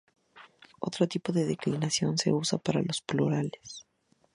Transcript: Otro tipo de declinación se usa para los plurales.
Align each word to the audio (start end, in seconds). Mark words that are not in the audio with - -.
Otro 0.87 1.07
tipo 1.07 1.31
de 1.31 1.45
declinación 1.45 2.17
se 2.17 2.33
usa 2.33 2.57
para 2.57 2.81
los 2.81 3.03
plurales. 3.03 3.85